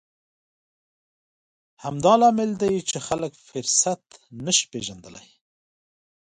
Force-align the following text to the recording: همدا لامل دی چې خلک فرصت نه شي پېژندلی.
همدا 1.83 2.13
لامل 2.21 2.51
دی 2.61 2.75
چې 2.89 2.97
خلک 3.07 3.31
فرصت 3.47 4.01
نه 4.45 4.51
شي 4.57 4.65
پېژندلی. 4.71 5.27